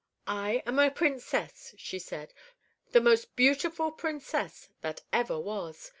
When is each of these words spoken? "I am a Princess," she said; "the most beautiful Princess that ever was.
"I 0.25 0.63
am 0.65 0.79
a 0.79 0.89
Princess," 0.89 1.75
she 1.77 1.99
said; 1.99 2.33
"the 2.89 2.99
most 2.99 3.35
beautiful 3.35 3.91
Princess 3.91 4.69
that 4.81 5.01
ever 5.13 5.39
was. 5.39 5.89